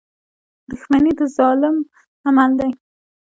•دښمني 0.69 1.11
د 1.19 1.21
ظالم 1.37 1.75
عمل 2.27 2.51
دی. 2.59 2.71